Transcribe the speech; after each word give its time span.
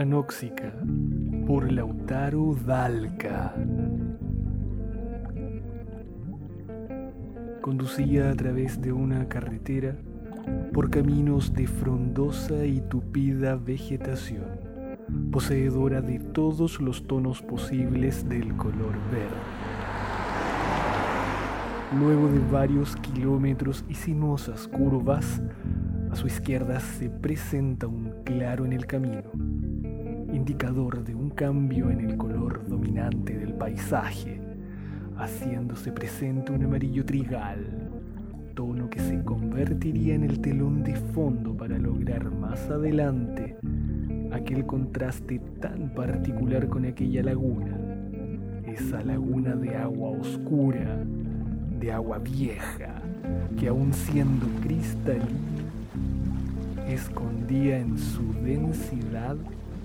Anóxica 0.00 0.72
por 1.46 1.70
Lautaro 1.70 2.56
Dalca. 2.66 3.54
Conducía 7.60 8.30
a 8.30 8.34
través 8.34 8.80
de 8.80 8.92
una 8.92 9.28
carretera 9.28 9.94
por 10.72 10.88
caminos 10.88 11.52
de 11.52 11.66
frondosa 11.66 12.64
y 12.64 12.80
tupida 12.80 13.56
vegetación, 13.56 14.46
poseedora 15.30 16.00
de 16.00 16.18
todos 16.18 16.80
los 16.80 17.06
tonos 17.06 17.42
posibles 17.42 18.26
del 18.26 18.56
color 18.56 18.94
verde. 19.12 19.36
Luego 21.98 22.28
de 22.28 22.38
varios 22.50 22.96
kilómetros 22.96 23.84
y 23.86 23.94
sinuosas 23.96 24.66
curvas, 24.66 25.42
a 26.10 26.16
su 26.16 26.26
izquierda 26.26 26.80
se 26.80 27.10
presenta 27.10 27.86
un 27.86 28.14
claro 28.24 28.64
en 28.64 28.72
el 28.72 28.86
camino 28.86 29.30
indicador 30.32 31.04
de 31.04 31.14
un 31.14 31.30
cambio 31.30 31.90
en 31.90 32.00
el 32.00 32.16
color 32.16 32.66
dominante 32.68 33.36
del 33.36 33.54
paisaje, 33.54 34.40
haciéndose 35.16 35.92
presente 35.92 36.52
un 36.52 36.64
amarillo 36.64 37.04
trigal, 37.04 37.90
tono 38.54 38.88
que 38.88 39.00
se 39.00 39.22
convertiría 39.24 40.14
en 40.14 40.24
el 40.24 40.40
telón 40.40 40.82
de 40.82 40.94
fondo 40.94 41.56
para 41.56 41.78
lograr 41.78 42.30
más 42.30 42.68
adelante 42.70 43.56
aquel 44.32 44.64
contraste 44.66 45.40
tan 45.60 45.92
particular 45.94 46.68
con 46.68 46.84
aquella 46.84 47.22
laguna, 47.22 47.76
esa 48.66 49.02
laguna 49.02 49.56
de 49.56 49.76
agua 49.76 50.10
oscura, 50.10 51.04
de 51.80 51.92
agua 51.92 52.18
vieja, 52.18 53.02
que 53.58 53.68
aún 53.68 53.92
siendo 53.92 54.46
cristalina, 54.62 55.26
escondía 56.88 57.78
en 57.78 57.98
su 57.98 58.32
densidad 58.44 59.36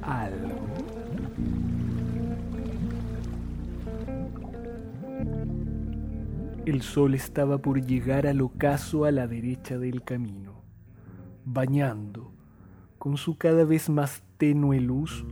algo. 0.05 0.55
El 6.65 6.81
sol 6.81 7.13
estaba 7.13 7.59
por 7.59 7.85
llegar 7.85 8.25
al 8.25 8.41
ocaso 8.41 9.05
a 9.05 9.11
la 9.11 9.27
derecha 9.27 9.77
del 9.77 10.03
camino, 10.03 10.63
bañando 11.45 12.31
con 12.97 13.17
su 13.17 13.37
cada 13.37 13.65
vez 13.65 13.87
más 13.89 14.23
tenue 14.37 14.79
luz 14.79 15.25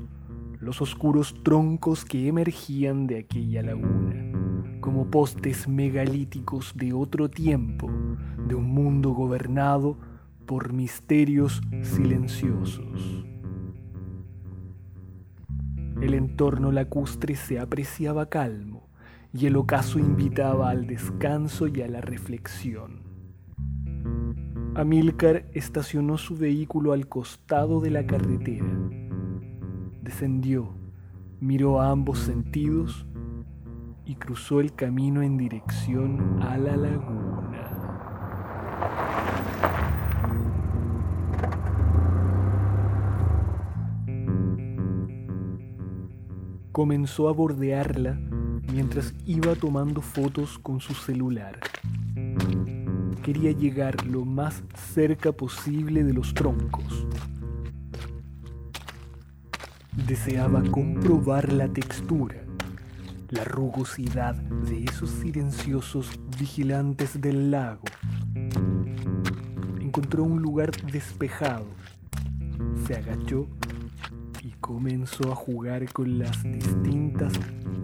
los 0.60 0.82
oscuros 0.82 1.34
troncos 1.44 2.06
que 2.06 2.28
emergían 2.28 3.08
de 3.08 3.18
aquella 3.18 3.64
laguna, 3.64 4.80
como 4.80 5.10
postes 5.10 5.68
megalíticos 5.68 6.74
de 6.76 6.94
otro 6.94 7.30
tiempo, 7.30 7.90
de 8.48 8.56
un 8.56 8.70
mundo 8.72 9.10
gobernado 9.12 9.98
por 10.46 10.72
misterios 10.72 11.62
silenciosos. 11.82 13.33
El 16.04 16.16
entorno 16.16 16.74
lacustre 16.74 17.34
se 17.38 17.60
apreciaba 17.60 18.26
calmo 18.26 18.90
y 19.32 19.46
el 19.46 19.56
ocaso 19.56 20.00
invitaba 20.00 20.70
al 20.70 20.86
descanso 20.86 21.66
y 21.68 21.82
a 21.82 21.88
la 21.88 22.02
reflexión. 22.02 23.04
Amílcar 24.76 25.46
estacionó 25.54 26.18
su 26.18 26.36
vehículo 26.36 26.92
al 26.92 27.08
costado 27.08 27.80
de 27.80 27.90
la 27.90 28.06
carretera. 28.06 28.68
Descendió, 30.02 30.74
miró 31.40 31.80
a 31.80 31.92
ambos 31.92 32.20
sentidos 32.20 33.06
y 34.06 34.16
cruzó 34.16 34.60
el 34.60 34.76
camino 34.76 35.22
en 35.22 35.38
dirección 35.38 36.44
a 36.44 36.58
la 36.58 36.76
laguna. 36.76 37.23
Comenzó 46.74 47.30
a 47.30 47.34
bordearla 47.34 48.20
mientras 48.74 49.14
iba 49.28 49.54
tomando 49.54 50.02
fotos 50.02 50.58
con 50.58 50.82
su 50.82 50.96
celular. 50.96 51.60
Quería 53.22 53.52
llegar 53.52 54.06
lo 54.08 54.26
más 54.26 54.64
cerca 54.94 55.32
posible 55.32 56.04
de 56.04 56.14
los 56.14 56.34
troncos. 56.34 57.06
Deseaba 60.08 60.64
comprobar 60.64 61.54
la 61.54 61.68
textura, 61.68 62.44
la 63.30 63.44
rugosidad 63.44 64.34
de 64.34 64.86
esos 64.86 65.12
silenciosos 65.12 66.20
vigilantes 66.40 67.22
del 67.22 67.52
lago. 67.52 67.84
Encontró 69.80 70.24
un 70.24 70.42
lugar 70.42 70.72
despejado. 70.92 71.68
Se 72.88 72.96
agachó 72.96 73.48
comenzó 74.52 75.32
a 75.32 75.36
jugar 75.36 75.92
con 75.94 76.20
las 76.20 76.44
distintas 76.44 77.34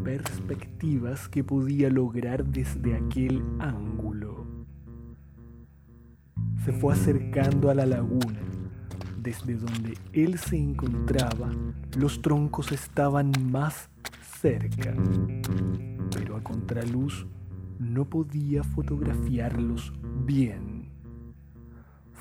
perspectivas 0.04 1.30
que 1.30 1.44
podía 1.44 1.90
lograr 1.90 2.46
desde 2.46 2.96
aquel 2.96 3.44
ángulo. 3.60 4.46
Se 6.66 6.74
fue 6.74 6.94
acercando 6.94 7.70
a 7.70 7.76
la 7.76 7.86
laguna. 7.86 8.40
Desde 9.22 9.56
donde 9.56 9.98
él 10.14 10.38
se 10.38 10.58
encontraba, 10.58 11.52
los 11.98 12.22
troncos 12.22 12.72
estaban 12.72 13.32
más 13.52 13.90
cerca, 14.40 14.94
pero 16.12 16.38
a 16.38 16.44
contraluz 16.44 17.26
no 17.80 18.06
podía 18.06 18.64
fotografiarlos 18.64 19.94
bien. 20.26 20.69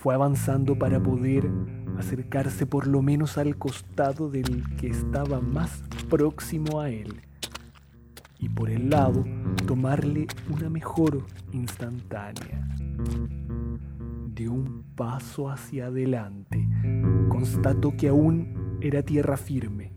Fue 0.02 0.14
avanzando 0.14 0.78
para 0.78 1.02
poder 1.02 1.50
acercarse 1.98 2.66
por 2.66 2.86
lo 2.86 3.02
menos 3.02 3.36
al 3.36 3.56
costado 3.56 4.30
del 4.30 4.64
que 4.76 4.86
estaba 4.86 5.40
más 5.40 5.82
próximo 6.08 6.80
a 6.80 6.88
él 6.88 7.20
y 8.38 8.48
por 8.48 8.70
el 8.70 8.90
lado 8.90 9.24
tomarle 9.66 10.28
una 10.48 10.70
mejor 10.70 11.24
instantánea. 11.52 12.68
De 14.34 14.48
un 14.48 14.84
paso 14.94 15.50
hacia 15.50 15.86
adelante, 15.86 16.68
constató 17.28 17.96
que 17.96 18.06
aún 18.06 18.78
era 18.80 19.02
tierra 19.02 19.36
firme 19.36 19.92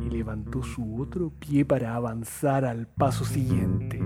y 0.00 0.08
levantó 0.08 0.62
su 0.62 1.02
otro 1.02 1.30
pie 1.38 1.66
para 1.66 1.94
avanzar 1.94 2.64
al 2.64 2.86
paso 2.86 3.26
siguiente. 3.26 4.02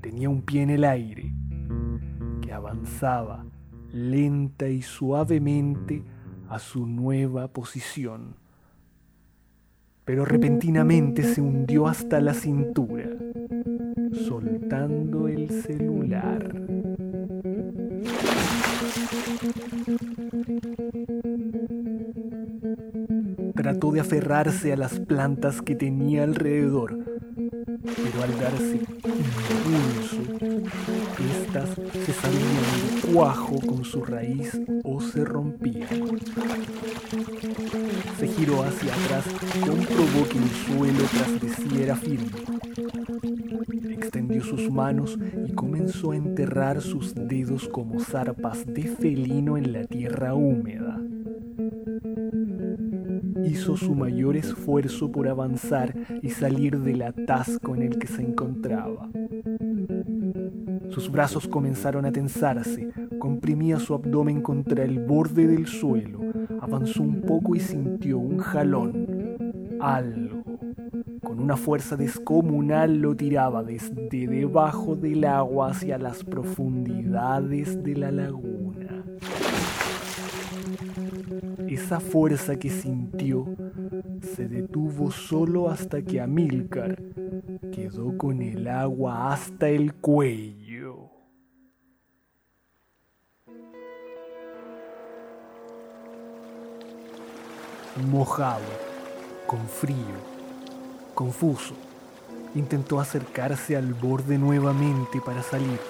Tenía 0.00 0.30
un 0.30 0.40
pie 0.40 0.62
en 0.62 0.70
el 0.70 0.84
aire 0.84 1.17
avanzaba 2.68 3.46
lenta 3.92 4.68
y 4.68 4.82
suavemente 4.82 6.02
a 6.50 6.58
su 6.58 6.86
nueva 6.86 7.48
posición. 7.48 8.34
Pero 10.04 10.24
repentinamente 10.26 11.22
se 11.22 11.40
hundió 11.40 11.86
hasta 11.86 12.20
la 12.20 12.34
cintura, 12.34 13.08
soltando 14.12 15.28
el 15.28 15.50
celular. 15.50 16.54
Trató 23.54 23.92
de 23.92 24.00
aferrarse 24.00 24.72
a 24.72 24.76
las 24.76 25.00
plantas 25.00 25.62
que 25.62 25.74
tenía 25.74 26.24
alrededor, 26.24 26.98
pero 27.84 28.22
al 28.22 28.38
darse 28.38 28.76
impulso, 28.76 30.17
se 31.74 32.12
salían 32.12 33.02
de 33.02 33.12
cuajo 33.12 33.58
con 33.66 33.84
su 33.84 34.04
raíz 34.04 34.60
o 34.84 35.00
se 35.00 35.24
rompían. 35.24 35.88
Se 38.18 38.28
giró 38.28 38.62
hacia 38.62 38.92
atrás, 38.92 39.24
comprobó 39.60 40.28
que 40.28 40.38
el 40.38 40.50
suelo 40.50 41.04
tras 41.10 41.40
de 41.40 41.48
sí 41.48 41.82
era 41.82 41.96
firme. 41.96 42.30
Extendió 43.90 44.42
sus 44.42 44.70
manos 44.70 45.18
y 45.46 45.52
comenzó 45.52 46.12
a 46.12 46.16
enterrar 46.16 46.80
sus 46.80 47.14
dedos 47.14 47.68
como 47.68 48.00
zarpas 48.00 48.66
de 48.66 48.84
felino 48.84 49.56
en 49.56 49.72
la 49.72 49.84
tierra 49.84 50.34
húmeda 50.34 50.98
hizo 53.44 53.76
su 53.76 53.94
mayor 53.94 54.36
esfuerzo 54.36 55.10
por 55.10 55.28
avanzar 55.28 55.94
y 56.22 56.30
salir 56.30 56.78
del 56.78 57.02
atasco 57.02 57.74
en 57.74 57.82
el 57.82 57.98
que 57.98 58.06
se 58.06 58.22
encontraba. 58.22 59.08
Sus 60.90 61.10
brazos 61.10 61.46
comenzaron 61.46 62.04
a 62.04 62.12
tensarse, 62.12 62.90
comprimía 63.18 63.78
su 63.78 63.94
abdomen 63.94 64.40
contra 64.40 64.84
el 64.84 64.98
borde 65.00 65.46
del 65.46 65.66
suelo, 65.66 66.20
avanzó 66.60 67.02
un 67.02 67.22
poco 67.22 67.54
y 67.54 67.60
sintió 67.60 68.18
un 68.18 68.38
jalón. 68.38 69.38
Algo, 69.80 70.42
con 71.22 71.40
una 71.40 71.56
fuerza 71.56 71.96
descomunal, 71.96 72.98
lo 72.98 73.14
tiraba 73.14 73.62
desde 73.62 74.26
debajo 74.26 74.96
del 74.96 75.24
agua 75.24 75.70
hacia 75.70 75.98
las 75.98 76.24
profundidades 76.24 77.82
de 77.82 77.94
la 77.94 78.10
laguna. 78.10 79.04
Esa 81.68 82.00
fuerza 82.00 82.58
que 82.58 82.70
sintió 82.70 83.46
se 84.22 84.48
detuvo 84.48 85.10
solo 85.10 85.70
hasta 85.70 86.02
que 86.02 86.20
Amílcar 86.20 87.00
quedó 87.72 88.16
con 88.16 88.42
el 88.42 88.66
agua 88.68 89.32
hasta 89.32 89.68
el 89.68 89.94
cuello. 89.94 90.67
Mojado, 98.06 98.60
con 99.46 99.68
frío, 99.68 99.96
confuso, 101.14 101.74
intentó 102.54 103.00
acercarse 103.00 103.76
al 103.76 103.94
borde 103.94 104.38
nuevamente 104.38 105.20
para 105.20 105.42
salir, 105.42 105.80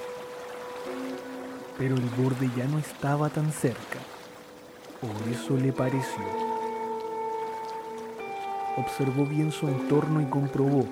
pero 1.78 1.94
el 1.94 2.08
borde 2.22 2.50
ya 2.56 2.66
no 2.66 2.78
estaba 2.78 3.28
tan 3.28 3.52
cerca 3.52 3.98
o 5.02 5.30
eso 5.30 5.56
le 5.56 5.72
pareció. 5.72 6.24
Observó 8.76 9.26
bien 9.26 9.52
su 9.52 9.68
entorno 9.68 10.20
y 10.20 10.26
comprobó 10.26 10.84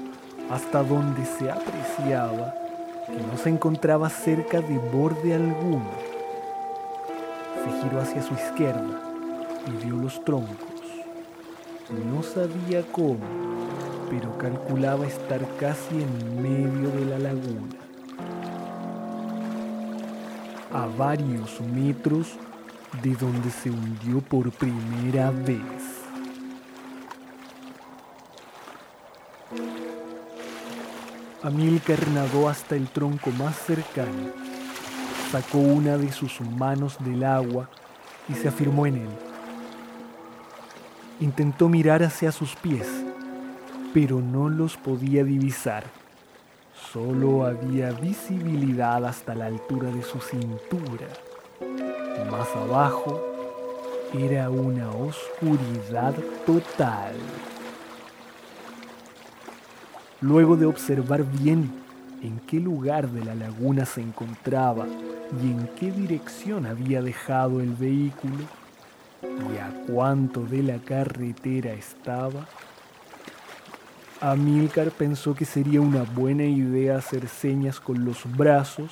hasta 0.50 0.82
donde 0.82 1.24
se 1.24 1.50
apreciaba 1.50 2.54
que 3.06 3.20
no 3.20 3.36
se 3.36 3.48
encontraba 3.50 4.08
cerca 4.10 4.60
de 4.60 4.78
borde 4.78 5.34
alguno. 5.34 5.90
Se 7.64 7.82
giró 7.82 8.00
hacia 8.00 8.22
su 8.22 8.34
izquierda 8.34 9.00
y 9.66 9.84
vio 9.84 9.96
los 9.96 10.24
troncos. 10.24 10.75
No 11.88 12.20
sabía 12.20 12.82
cómo, 12.90 13.20
pero 14.10 14.36
calculaba 14.38 15.06
estar 15.06 15.40
casi 15.56 16.02
en 16.02 16.42
medio 16.42 16.90
de 16.90 17.04
la 17.06 17.18
laguna. 17.20 17.76
A 20.72 20.86
varios 20.98 21.60
metros 21.60 22.32
de 23.02 23.14
donde 23.14 23.50
se 23.50 23.70
hundió 23.70 24.20
por 24.20 24.50
primera 24.50 25.30
vez. 25.30 25.60
Amílcar 31.44 32.08
nadó 32.08 32.48
hasta 32.48 32.74
el 32.74 32.88
tronco 32.88 33.30
más 33.30 33.54
cercano, 33.54 34.32
sacó 35.30 35.58
una 35.58 35.96
de 35.96 36.10
sus 36.10 36.40
manos 36.40 36.96
del 36.98 37.22
agua 37.22 37.70
y 38.28 38.34
se 38.34 38.48
afirmó 38.48 38.86
en 38.86 38.96
él. 38.96 39.25
Intentó 41.18 41.70
mirar 41.70 42.02
hacia 42.02 42.30
sus 42.30 42.54
pies, 42.56 42.86
pero 43.94 44.20
no 44.20 44.50
los 44.50 44.76
podía 44.76 45.24
divisar. 45.24 45.84
Solo 46.92 47.46
había 47.46 47.92
visibilidad 47.92 49.02
hasta 49.06 49.34
la 49.34 49.46
altura 49.46 49.90
de 49.90 50.02
su 50.02 50.20
cintura. 50.20 51.06
Más 52.30 52.54
abajo 52.54 53.22
era 54.12 54.50
una 54.50 54.90
oscuridad 54.90 56.14
total. 56.44 57.14
Luego 60.20 60.56
de 60.56 60.66
observar 60.66 61.24
bien 61.24 61.72
en 62.22 62.40
qué 62.40 62.60
lugar 62.60 63.08
de 63.08 63.24
la 63.24 63.34
laguna 63.34 63.86
se 63.86 64.02
encontraba 64.02 64.86
y 65.42 65.50
en 65.50 65.66
qué 65.78 65.90
dirección 65.90 66.66
había 66.66 67.00
dejado 67.00 67.60
el 67.60 67.72
vehículo 67.72 68.44
y 69.52 69.58
a 69.58 69.72
cuánto 69.86 70.40
de 70.44 70.62
la 70.62 70.78
carretera 70.78 71.72
estaba, 71.72 72.46
Amílcar 74.20 74.92
pensó 74.92 75.34
que 75.34 75.44
sería 75.44 75.82
una 75.82 76.02
buena 76.02 76.44
idea 76.44 76.96
hacer 76.96 77.28
señas 77.28 77.80
con 77.80 78.06
los 78.06 78.24
brazos 78.36 78.90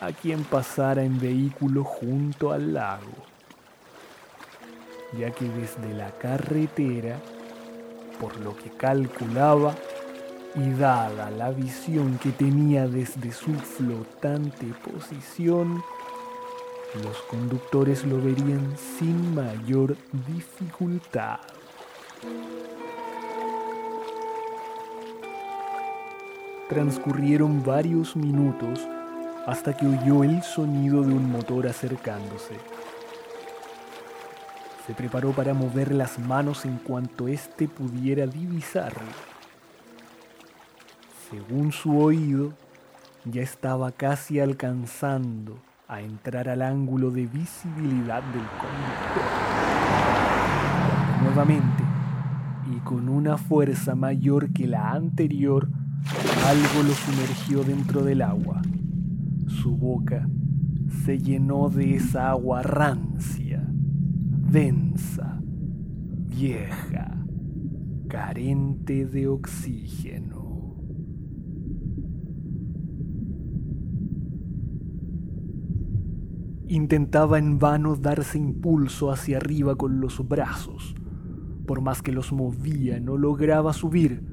a 0.00 0.12
quien 0.12 0.44
pasara 0.44 1.02
en 1.02 1.18
vehículo 1.18 1.82
junto 1.82 2.52
al 2.52 2.72
lago, 2.72 3.12
ya 5.18 5.32
que 5.32 5.48
desde 5.48 5.92
la 5.94 6.10
carretera, 6.12 7.16
por 8.20 8.36
lo 8.38 8.56
que 8.56 8.70
calculaba, 8.70 9.74
y 10.54 10.70
dada 10.70 11.30
la 11.30 11.50
visión 11.50 12.18
que 12.18 12.30
tenía 12.30 12.86
desde 12.86 13.32
su 13.32 13.54
flotante 13.54 14.66
posición, 14.84 15.82
los 17.00 17.16
conductores 17.22 18.04
lo 18.04 18.20
verían 18.20 18.76
sin 18.76 19.34
mayor 19.34 19.96
dificultad. 20.26 21.40
Transcurrieron 26.68 27.64
varios 27.64 28.14
minutos 28.14 28.80
hasta 29.46 29.74
que 29.74 29.86
oyó 29.86 30.22
el 30.22 30.42
sonido 30.42 31.02
de 31.02 31.14
un 31.14 31.30
motor 31.30 31.66
acercándose. 31.66 32.56
Se 34.86 34.94
preparó 34.94 35.32
para 35.32 35.54
mover 35.54 35.92
las 35.92 36.18
manos 36.18 36.66
en 36.66 36.76
cuanto 36.76 37.26
éste 37.26 37.68
pudiera 37.68 38.26
divisarlo. 38.26 39.08
Según 41.30 41.72
su 41.72 41.98
oído, 41.98 42.52
ya 43.24 43.40
estaba 43.40 43.92
casi 43.92 44.40
alcanzando 44.40 45.56
a 45.92 46.00
entrar 46.00 46.48
al 46.48 46.62
ángulo 46.62 47.10
de 47.10 47.26
visibilidad 47.26 48.22
del 48.22 48.46
conductor. 48.58 49.22
nuevamente, 51.22 51.82
y 52.74 52.80
con 52.80 53.10
una 53.10 53.36
fuerza 53.36 53.94
mayor 53.94 54.54
que 54.54 54.66
la 54.66 54.92
anterior, 54.92 55.68
algo 56.46 56.82
lo 56.88 56.94
sumergió 56.94 57.62
dentro 57.62 58.02
del 58.04 58.22
agua. 58.22 58.62
Su 59.46 59.76
boca 59.76 60.26
se 61.04 61.18
llenó 61.18 61.68
de 61.68 61.96
esa 61.96 62.30
agua 62.30 62.62
rancia, 62.62 63.62
densa, 63.68 65.38
vieja, 65.42 67.18
carente 68.08 69.04
de 69.04 69.28
oxígeno. 69.28 70.41
Intentaba 76.72 77.38
en 77.38 77.58
vano 77.58 77.96
darse 77.96 78.38
impulso 78.38 79.10
hacia 79.10 79.36
arriba 79.36 79.76
con 79.76 80.00
los 80.00 80.26
brazos. 80.26 80.94
Por 81.66 81.82
más 81.82 82.00
que 82.00 82.12
los 82.12 82.32
movía, 82.32 82.98
no 82.98 83.18
lograba 83.18 83.74
subir, 83.74 84.24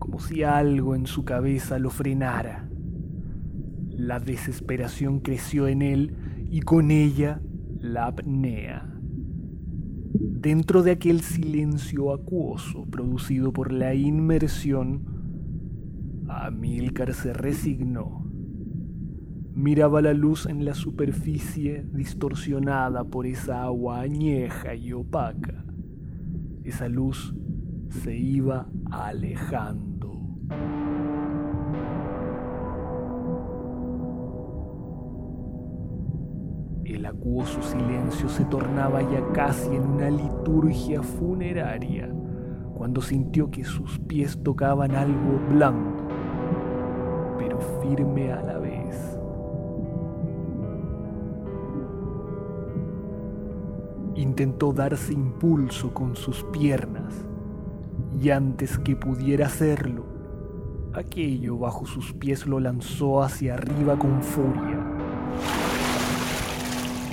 como 0.00 0.18
si 0.18 0.42
algo 0.42 0.96
en 0.96 1.06
su 1.06 1.24
cabeza 1.24 1.78
lo 1.78 1.90
frenara. 1.90 2.68
La 3.90 4.18
desesperación 4.18 5.20
creció 5.20 5.68
en 5.68 5.82
él 5.82 6.16
y 6.50 6.62
con 6.62 6.90
ella 6.90 7.40
la 7.78 8.06
apnea. 8.06 8.92
Dentro 10.12 10.82
de 10.82 10.90
aquel 10.90 11.20
silencio 11.20 12.12
acuoso 12.12 12.86
producido 12.90 13.52
por 13.52 13.72
la 13.72 13.94
inmersión, 13.94 15.04
Amílcar 16.28 17.14
se 17.14 17.32
resignó. 17.32 18.27
Miraba 19.58 20.00
la 20.00 20.14
luz 20.14 20.46
en 20.46 20.64
la 20.64 20.72
superficie 20.72 21.84
distorsionada 21.92 23.02
por 23.02 23.26
esa 23.26 23.64
agua 23.64 23.98
añeja 23.98 24.76
y 24.76 24.92
opaca. 24.92 25.64
Esa 26.62 26.88
luz 26.88 27.34
se 27.88 28.16
iba 28.16 28.68
alejando. 28.88 30.16
El 36.84 37.04
acuoso 37.04 37.60
silencio 37.60 38.28
se 38.28 38.44
tornaba 38.44 39.02
ya 39.02 39.26
casi 39.32 39.74
en 39.74 39.82
una 39.82 40.08
liturgia 40.08 41.02
funeraria 41.02 42.08
cuando 42.76 43.02
sintió 43.02 43.50
que 43.50 43.64
sus 43.64 43.98
pies 43.98 44.40
tocaban 44.40 44.92
algo 44.92 45.40
blando, 45.50 46.06
pero 47.36 47.58
firme 47.82 48.30
a 48.30 48.40
la 48.40 48.57
Intentó 54.18 54.72
darse 54.72 55.12
impulso 55.12 55.94
con 55.94 56.16
sus 56.16 56.42
piernas 56.50 57.14
y 58.20 58.30
antes 58.30 58.76
que 58.76 58.96
pudiera 58.96 59.46
hacerlo, 59.46 60.04
aquello 60.92 61.56
bajo 61.56 61.86
sus 61.86 62.12
pies 62.14 62.44
lo 62.44 62.58
lanzó 62.58 63.22
hacia 63.22 63.54
arriba 63.54 63.96
con 63.96 64.20
furia. 64.20 64.84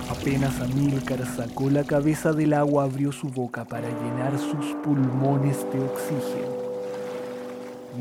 Apenas 0.10 0.60
Amílcar 0.60 1.24
sacó 1.28 1.70
la 1.70 1.84
cabeza 1.84 2.34
del 2.34 2.54
agua, 2.54 2.86
abrió 2.86 3.12
su 3.12 3.30
boca 3.30 3.66
para 3.66 3.88
llenar 3.88 4.40
sus 4.40 4.74
pulmones 4.84 5.64
de 5.72 5.80
oxígeno. 5.82 6.56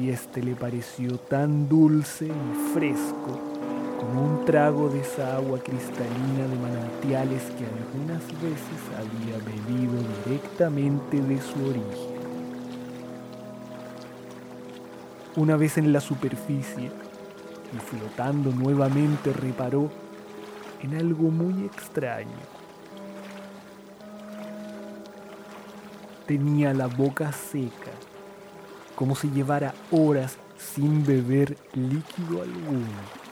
Y 0.01 0.09
este 0.09 0.43
le 0.43 0.55
pareció 0.55 1.19
tan 1.19 1.69
dulce 1.69 2.29
y 2.29 2.73
fresco 2.73 3.54
un 4.05 4.45
trago 4.45 4.89
de 4.89 5.01
esa 5.01 5.37
agua 5.37 5.59
cristalina 5.59 6.47
de 6.49 6.57
manantiales 6.57 7.43
que 7.57 7.65
algunas 7.67 8.23
veces 8.43 8.81
había 8.97 9.39
bebido 9.39 9.95
directamente 10.25 11.21
de 11.21 11.41
su 11.41 11.65
origen. 11.65 12.15
Una 15.37 15.57
vez 15.57 15.79
en 15.79 15.93
la 15.93 16.01
superficie 16.01 16.91
y 17.73 17.79
flotando 17.79 18.51
nuevamente 18.51 19.33
reparó 19.33 19.91
en 20.83 20.95
algo 20.95 21.31
muy 21.31 21.65
extraño. 21.65 22.31
Tenía 26.27 26.73
la 26.73 26.87
boca 26.87 27.33
seca, 27.33 27.91
como 28.95 29.17
si 29.17 29.31
llevara 29.31 29.75
horas 29.91 30.37
sin 30.57 31.05
beber 31.05 31.57
líquido 31.75 32.43
alguno. 32.43 33.24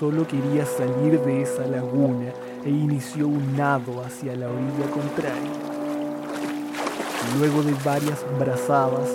Solo 0.00 0.26
quería 0.26 0.64
salir 0.64 1.20
de 1.20 1.42
esa 1.42 1.66
laguna 1.66 2.32
e 2.64 2.70
inició 2.70 3.28
un 3.28 3.54
nado 3.54 4.02
hacia 4.02 4.34
la 4.34 4.46
orilla 4.48 4.90
contraria. 4.90 5.52
Luego 7.38 7.62
de 7.62 7.74
varias 7.84 8.24
brazadas, 8.38 9.10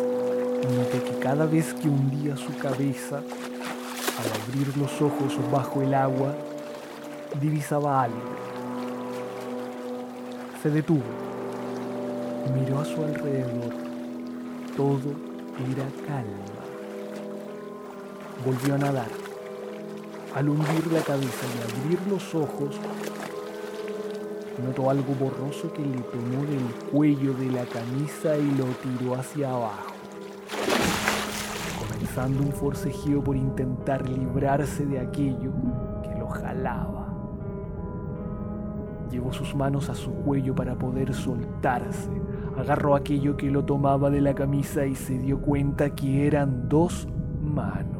noté 0.78 1.02
que 1.02 1.18
cada 1.18 1.48
vez 1.48 1.74
que 1.74 1.90
hundía 1.90 2.38
su 2.38 2.56
cabeza, 2.60 3.18
al 3.18 4.42
abrir 4.44 4.78
los 4.78 5.02
ojos 5.02 5.34
bajo 5.52 5.82
el 5.82 5.96
agua, 5.96 6.36
divisaba 7.42 8.04
algo. 8.04 8.22
Se 10.62 10.70
detuvo, 10.70 11.02
miró 12.54 12.82
a 12.82 12.86
su 12.86 13.04
alrededor. 13.04 13.74
Todo 14.78 15.16
era 15.58 15.88
calma. 16.06 16.46
Volvió 18.46 18.76
a 18.76 18.78
nadar. 18.78 19.25
Al 20.36 20.50
hundir 20.50 20.92
la 20.92 21.02
cabeza 21.02 21.46
y 21.48 21.84
abrir 21.84 22.00
los 22.08 22.36
ojos, 22.36 22.80
Notó 24.64 24.90
algo 24.90 25.14
borroso 25.16 25.72
que 25.74 25.82
le 25.82 25.98
tomó 25.98 26.46
del 26.46 26.64
cuello 26.90 27.34
de 27.34 27.52
la 27.52 27.66
camisa 27.66 28.38
y 28.38 28.52
lo 28.52 28.64
tiró 28.82 29.16
hacia 29.16 29.50
abajo, 29.52 29.94
comenzando 31.78 32.42
un 32.42 32.54
forcejeo 32.54 33.22
por 33.22 33.36
intentar 33.36 34.10
librarse 34.10 34.86
de 34.86 35.00
aquello 35.00 35.52
que 36.04 36.18
lo 36.18 36.28
jalaba. 36.28 37.14
Llevó 39.12 39.34
sus 39.34 39.54
manos 39.56 39.90
a 39.90 39.94
su 39.94 40.12
cuello 40.12 40.56
para 40.56 40.76
poder 40.76 41.14
soltarse. 41.14 42.10
Agarró 42.58 42.96
aquello 42.96 43.36
que 43.36 43.52
lo 43.52 43.66
tomaba 43.66 44.10
de 44.10 44.22
la 44.22 44.34
camisa 44.34 44.86
y 44.86 44.96
se 44.96 45.20
dio 45.20 45.42
cuenta 45.42 45.90
que 45.90 46.28
eran 46.28 46.70
dos 46.70 47.10
manos. 47.42 47.95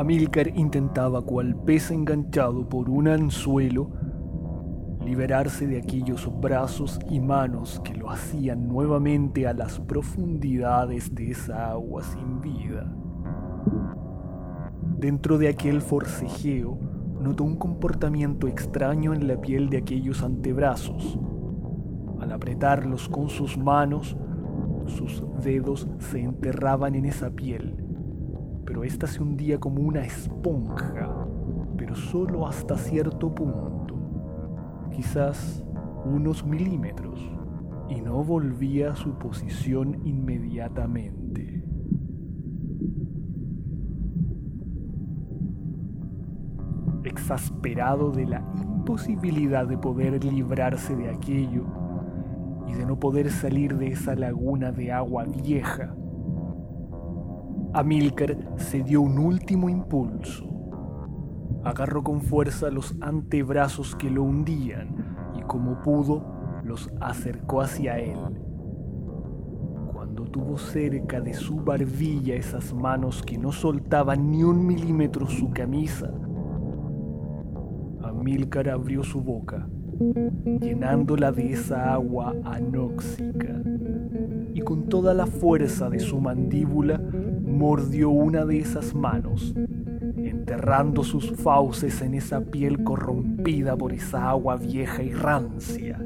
Amílcar 0.00 0.48
intentaba, 0.56 1.20
cual 1.20 1.54
pez 1.54 1.90
enganchado 1.90 2.66
por 2.66 2.88
un 2.88 3.06
anzuelo, 3.06 3.90
liberarse 5.04 5.66
de 5.66 5.76
aquellos 5.76 6.26
brazos 6.40 6.98
y 7.10 7.20
manos 7.20 7.82
que 7.84 7.92
lo 7.92 8.08
hacían 8.08 8.66
nuevamente 8.66 9.46
a 9.46 9.52
las 9.52 9.78
profundidades 9.78 11.14
de 11.14 11.32
esa 11.32 11.72
agua 11.72 12.02
sin 12.02 12.40
vida. 12.40 12.90
Dentro 14.96 15.36
de 15.36 15.48
aquel 15.48 15.82
forcejeo, 15.82 16.78
notó 17.20 17.44
un 17.44 17.56
comportamiento 17.56 18.48
extraño 18.48 19.12
en 19.12 19.28
la 19.28 19.38
piel 19.38 19.68
de 19.68 19.76
aquellos 19.76 20.22
antebrazos. 20.22 21.18
Al 22.20 22.32
apretarlos 22.32 23.06
con 23.10 23.28
sus 23.28 23.58
manos, 23.58 24.16
sus 24.86 25.22
dedos 25.44 25.86
se 25.98 26.20
enterraban 26.20 26.94
en 26.94 27.04
esa 27.04 27.28
piel 27.28 27.79
pero 28.70 28.84
ésta 28.84 29.08
se 29.08 29.20
hundía 29.20 29.58
como 29.58 29.82
una 29.82 30.02
esponja, 30.02 31.26
pero 31.76 31.96
solo 31.96 32.46
hasta 32.46 32.78
cierto 32.78 33.34
punto, 33.34 33.96
quizás 34.94 35.64
unos 36.04 36.46
milímetros, 36.46 37.20
y 37.88 38.00
no 38.00 38.22
volvía 38.22 38.92
a 38.92 38.94
su 38.94 39.18
posición 39.18 39.98
inmediatamente. 40.04 41.64
Exasperado 47.02 48.12
de 48.12 48.26
la 48.26 48.44
imposibilidad 48.54 49.66
de 49.66 49.78
poder 49.78 50.22
librarse 50.22 50.94
de 50.94 51.10
aquello 51.10 51.64
y 52.68 52.74
de 52.74 52.86
no 52.86 53.00
poder 53.00 53.32
salir 53.32 53.76
de 53.78 53.88
esa 53.88 54.14
laguna 54.14 54.70
de 54.70 54.92
agua 54.92 55.24
vieja, 55.24 55.96
Amílcar 57.72 58.36
se 58.56 58.82
dio 58.82 59.00
un 59.00 59.16
último 59.20 59.68
impulso. 59.68 60.44
Agarró 61.62 62.02
con 62.02 62.20
fuerza 62.20 62.68
los 62.68 62.96
antebrazos 63.00 63.94
que 63.94 64.10
lo 64.10 64.24
hundían 64.24 64.96
y 65.38 65.42
como 65.42 65.80
pudo 65.80 66.24
los 66.64 66.90
acercó 67.00 67.60
hacia 67.60 67.98
él. 68.00 68.18
Cuando 69.92 70.24
tuvo 70.24 70.58
cerca 70.58 71.20
de 71.20 71.32
su 71.32 71.60
barbilla 71.60 72.34
esas 72.34 72.74
manos 72.74 73.22
que 73.22 73.38
no 73.38 73.52
soltaban 73.52 74.32
ni 74.32 74.42
un 74.42 74.66
milímetro 74.66 75.26
su 75.26 75.50
camisa, 75.50 76.12
Amílcar 78.02 78.68
abrió 78.68 79.04
su 79.04 79.20
boca, 79.20 79.68
llenándola 80.60 81.30
de 81.30 81.52
esa 81.52 81.92
agua 81.92 82.34
anóxica, 82.44 83.62
y 84.52 84.60
con 84.62 84.88
toda 84.88 85.14
la 85.14 85.26
fuerza 85.26 85.88
de 85.88 86.00
su 86.00 86.20
mandíbula 86.20 87.00
mordió 87.60 88.08
una 88.08 88.46
de 88.46 88.58
esas 88.58 88.94
manos, 88.94 89.54
enterrando 90.16 91.04
sus 91.04 91.30
fauces 91.32 92.00
en 92.00 92.14
esa 92.14 92.40
piel 92.40 92.82
corrompida 92.84 93.76
por 93.76 93.92
esa 93.92 94.30
agua 94.30 94.56
vieja 94.56 95.02
y 95.02 95.12
rancia. 95.12 96.02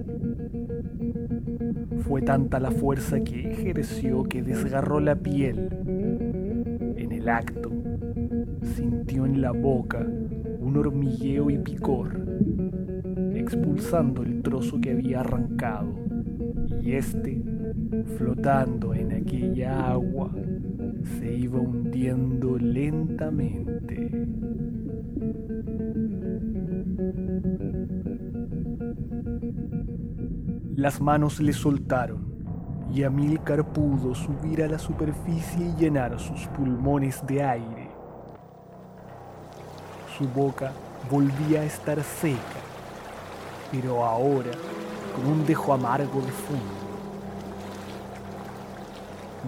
Fue 2.00 2.22
tanta 2.22 2.58
la 2.58 2.72
fuerza 2.72 3.20
que 3.20 3.52
ejerció 3.52 4.24
que 4.24 4.42
desgarró 4.42 4.98
la 4.98 5.14
piel. 5.14 5.68
En 6.96 7.12
el 7.12 7.28
acto, 7.28 7.70
sintió 8.74 9.24
en 9.24 9.40
la 9.40 9.52
boca 9.52 10.04
un 10.58 10.76
hormigueo 10.76 11.50
y 11.50 11.58
picor, 11.58 12.20
expulsando 13.32 14.24
el 14.24 14.42
trozo 14.42 14.80
que 14.80 14.90
había 14.90 15.20
arrancado, 15.20 15.94
y 16.82 16.94
este, 16.94 17.40
flotando 18.18 18.92
en 18.92 19.12
aquella 19.12 19.92
agua, 19.92 20.32
se 21.04 21.32
iba 21.32 21.58
hundiendo 21.58 22.56
lentamente. 22.58 24.10
Las 30.76 31.00
manos 31.00 31.40
le 31.40 31.52
soltaron 31.52 32.24
y 32.92 33.02
Amílcar 33.02 33.72
pudo 33.72 34.14
subir 34.14 34.62
a 34.62 34.68
la 34.68 34.78
superficie 34.78 35.66
y 35.66 35.74
llenar 35.80 36.18
sus 36.18 36.46
pulmones 36.48 37.24
de 37.26 37.42
aire. 37.42 37.90
Su 40.16 40.28
boca 40.28 40.72
volvía 41.10 41.60
a 41.60 41.64
estar 41.64 42.02
seca, 42.02 42.38
pero 43.72 44.04
ahora 44.04 44.50
con 45.14 45.26
un 45.26 45.46
dejo 45.46 45.72
amargo 45.72 46.20
de 46.20 46.32
fondo. 46.32 46.84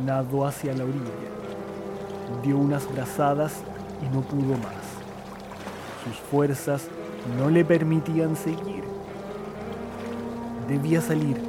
Nadó 0.05 0.47
hacia 0.47 0.75
la 0.75 0.85
orilla 0.85 1.37
dio 2.43 2.59
unas 2.59 2.91
brazadas 2.93 3.63
y 4.03 4.15
no 4.15 4.23
pudo 4.23 4.57
más. 4.59 4.85
Sus 6.05 6.17
fuerzas 6.17 6.89
no 7.39 7.51
le 7.51 7.65
permitían 7.65 8.37
seguir. 8.37 8.85
Debía 10.69 11.01
salir. 11.01 11.41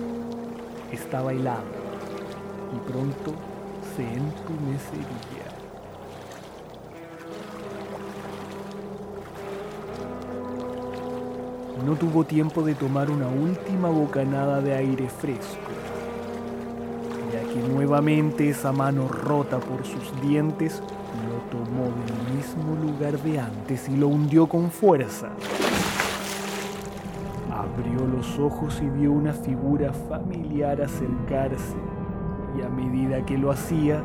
Estaba 0.91 1.34
helado 1.34 1.63
y 2.75 2.91
pronto 2.91 3.34
se 3.96 4.03
entumecería. 4.03 5.48
No 11.86 11.96
tuvo 11.96 12.24
tiempo 12.25 12.63
de 12.63 12.75
tomar 12.75 13.10
una 13.10 13.27
última 13.27 13.89
bocanada 13.89 14.62
de 14.62 14.75
aire 14.75 15.10
fresco, 15.10 15.72
nuevamente 17.67 18.50
esa 18.50 18.71
mano 18.71 19.07
rota 19.07 19.59
por 19.59 19.86
sus 19.86 20.21
dientes 20.21 20.81
lo 21.27 21.57
tomó 21.57 21.83
del 21.83 22.36
mismo 22.36 22.75
lugar 22.75 23.19
de 23.19 23.39
antes 23.39 23.89
y 23.89 23.97
lo 23.97 24.07
hundió 24.07 24.47
con 24.47 24.71
fuerza. 24.71 25.29
Abrió 27.51 28.07
los 28.07 28.38
ojos 28.39 28.81
y 28.81 28.89
vio 28.89 29.12
una 29.12 29.33
figura 29.33 29.91
familiar 29.93 30.81
acercarse 30.81 31.75
y 32.57 32.62
a 32.62 32.69
medida 32.69 33.25
que 33.25 33.38
lo 33.38 33.51
hacía, 33.51 34.03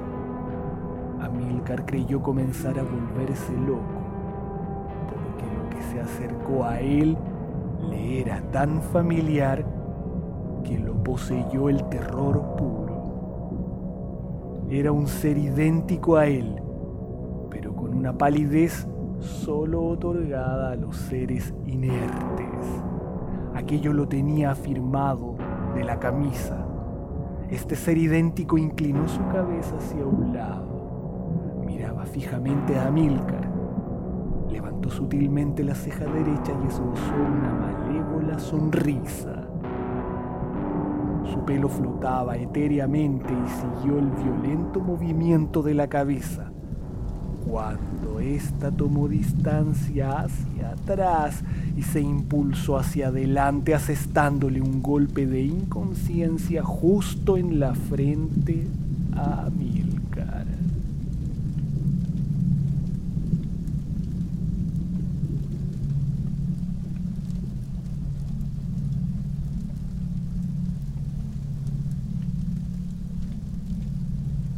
Amilcar 1.21 1.87
creyó 1.87 2.21
comenzar 2.21 2.79
a 2.79 2.83
volverse 2.83 3.53
loco, 3.53 4.03
porque 5.07 5.45
lo 5.55 5.71
que 5.71 5.83
se 5.83 6.01
acercó 6.01 6.65
a 6.65 6.81
él 6.81 7.17
le 7.89 8.21
era 8.21 8.43
tan 8.51 8.83
familiar 8.83 9.65
que 10.65 10.79
lo 10.79 10.95
poseyó 11.03 11.69
el 11.69 11.83
terror 11.89 12.57
puro. 12.57 12.82
Era 14.73 14.91
un 14.91 15.07
ser 15.07 15.37
idéntico 15.37 16.17
a 16.17 16.27
él, 16.27 16.57
pero 17.51 17.77
con 17.77 17.95
una 17.95 18.17
palidez 18.17 18.89
solo 19.19 19.85
otorgada 19.85 20.73
a 20.73 20.77
los 20.77 20.97
seres 20.97 21.53
inertes. 21.67 22.83
Aquello 23.55 23.93
lo 23.93 24.09
tenía 24.09 24.53
afirmado 24.53 25.37
de 25.75 25.85
la 25.85 26.01
camisa. 26.01 26.67
Este 27.51 27.77
ser 27.77 27.99
idéntico 27.99 28.57
inclinó 28.57 29.07
su 29.09 29.21
cabeza 29.29 29.77
hacia 29.77 30.07
un 30.07 30.33
lado 30.33 31.63
Miraba 31.67 32.07
fijamente 32.07 32.79
a 32.79 32.87
Amílcar. 32.87 33.53
Levantó 34.51 34.89
sutilmente 34.89 35.63
la 35.65 35.75
ceja 35.75 36.07
derecha 36.07 36.53
y 36.65 36.67
esbozó 36.67 37.13
una 37.15 37.53
malévola 37.53 38.39
sonrisa. 38.39 39.42
Su 41.31 41.45
pelo 41.45 41.69
flotaba 41.69 42.37
etéreamente 42.37 43.33
y 43.33 43.81
siguió 43.81 43.99
el 43.99 44.11
violento 44.11 44.81
movimiento 44.81 45.63
de 45.63 45.75
la 45.75 45.89
cabeza. 45.89 46.51
Cuando 47.49 48.21
ésta 48.21 48.71
tomó 48.71 49.09
distancia 49.09 50.21
hacia 50.21 50.71
atrás 50.71 51.43
y 51.77 51.83
se 51.83 52.01
impulsó 52.01 52.79
hacia 52.79 53.09
adelante 53.09 53.75
asestándole 53.75 54.61
un 54.61 54.83
golpe 54.83 55.27
de 55.27 55.43
inconsciencia 55.43 56.63
justo 56.63 57.37
en 57.37 57.59
la 57.59 57.75
frente 57.75 58.67
a 59.17 59.47
Amílcar. 59.47 59.62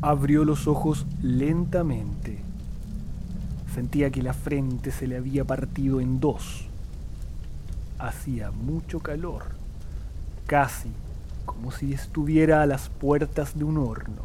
Abrió 0.06 0.44
los 0.44 0.66
ojos 0.66 1.06
lentamente. 1.22 2.36
Sentía 3.74 4.10
que 4.10 4.22
la 4.22 4.34
frente 4.34 4.90
se 4.90 5.06
le 5.06 5.16
había 5.16 5.46
partido 5.46 5.98
en 5.98 6.20
dos. 6.20 6.66
Hacía 7.98 8.50
mucho 8.50 9.00
calor, 9.00 9.44
casi 10.46 10.90
como 11.46 11.70
si 11.70 11.94
estuviera 11.94 12.60
a 12.60 12.66
las 12.66 12.90
puertas 12.90 13.58
de 13.58 13.64
un 13.64 13.78
horno. 13.78 14.24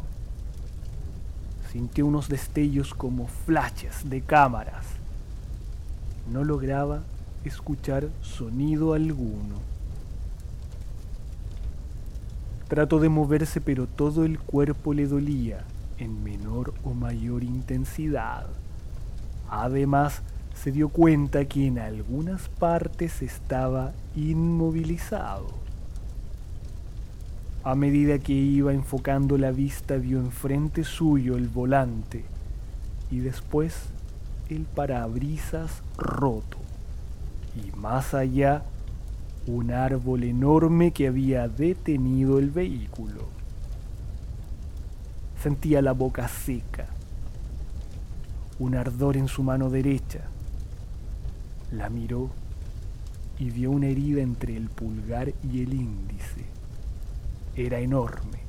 Sintió 1.72 2.04
unos 2.04 2.28
destellos 2.28 2.92
como 2.92 3.26
flashes 3.26 4.10
de 4.10 4.20
cámaras. 4.20 4.84
No 6.30 6.44
lograba 6.44 7.04
escuchar 7.42 8.10
sonido 8.20 8.92
alguno. 8.92 9.69
Trató 12.70 13.00
de 13.00 13.08
moverse 13.08 13.60
pero 13.60 13.88
todo 13.88 14.24
el 14.24 14.38
cuerpo 14.38 14.94
le 14.94 15.08
dolía 15.08 15.64
en 15.98 16.22
menor 16.22 16.72
o 16.84 16.94
mayor 16.94 17.42
intensidad. 17.42 18.46
Además, 19.48 20.22
se 20.54 20.70
dio 20.70 20.88
cuenta 20.88 21.46
que 21.46 21.66
en 21.66 21.80
algunas 21.80 22.48
partes 22.48 23.22
estaba 23.22 23.90
inmovilizado. 24.14 25.48
A 27.64 27.74
medida 27.74 28.20
que 28.20 28.34
iba 28.34 28.72
enfocando 28.72 29.36
la 29.36 29.50
vista 29.50 29.96
vio 29.96 30.20
enfrente 30.20 30.84
suyo 30.84 31.36
el 31.36 31.48
volante 31.48 32.24
y 33.10 33.18
después 33.18 33.74
el 34.48 34.62
parabrisas 34.62 35.82
roto 35.98 36.58
y 37.56 37.76
más 37.76 38.14
allá 38.14 38.62
un 39.46 39.70
árbol 39.70 40.24
enorme 40.24 40.92
que 40.92 41.08
había 41.08 41.48
detenido 41.48 42.38
el 42.38 42.50
vehículo. 42.50 43.28
Sentía 45.42 45.80
la 45.80 45.92
boca 45.92 46.28
seca, 46.28 46.86
un 48.58 48.74
ardor 48.74 49.16
en 49.16 49.28
su 49.28 49.42
mano 49.42 49.70
derecha. 49.70 50.20
La 51.72 51.88
miró 51.88 52.30
y 53.38 53.50
vio 53.50 53.70
una 53.70 53.86
herida 53.86 54.20
entre 54.20 54.56
el 54.56 54.68
pulgar 54.68 55.32
y 55.42 55.62
el 55.62 55.72
índice. 55.72 56.44
Era 57.56 57.80
enorme, 57.80 58.40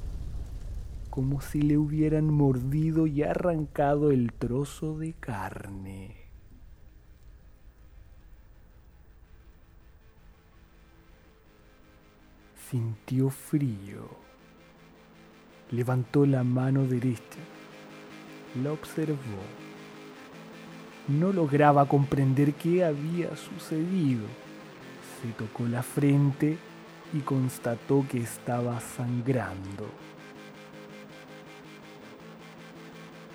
como 1.09 1.39
si 1.39 1.61
le 1.61 1.77
hubieran 1.77 2.25
mordido 2.25 3.07
y 3.07 3.23
arrancado 3.23 4.11
el 4.11 4.33
trozo 4.33 4.97
de 4.97 5.13
carne. 5.13 6.20
Sintió 12.71 13.29
frío. 13.29 14.07
Levantó 15.71 16.25
la 16.25 16.45
mano 16.45 16.85
derecha. 16.85 17.41
La 18.63 18.71
observó. 18.71 19.17
No 21.09 21.33
lograba 21.33 21.85
comprender 21.85 22.53
qué 22.53 22.85
había 22.85 23.35
sucedido. 23.35 24.25
Se 25.21 25.33
tocó 25.33 25.67
la 25.67 25.83
frente 25.83 26.57
y 27.13 27.19
constató 27.19 28.05
que 28.09 28.19
estaba 28.19 28.79
sangrando. 28.79 29.89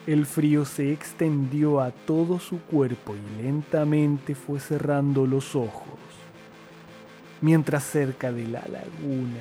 El 0.06 0.24
frío 0.24 0.64
se 0.64 0.94
extendió 0.94 1.82
a 1.82 1.90
todo 1.90 2.38
su 2.38 2.60
cuerpo 2.62 3.14
y 3.14 3.42
lentamente 3.42 4.34
fue 4.34 4.60
cerrando 4.60 5.26
los 5.26 5.54
ojos 5.54 6.05
mientras 7.46 7.84
cerca 7.84 8.32
de 8.32 8.44
la 8.48 8.64
laguna 8.66 9.38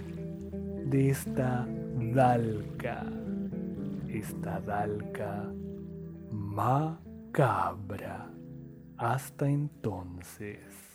de 0.86 1.10
esta 1.10 1.68
dalca, 2.12 3.04
esta 4.08 4.60
dalca 4.60 5.44
macabra. 6.32 8.28
Hasta 8.96 9.48
entonces. 9.48 10.91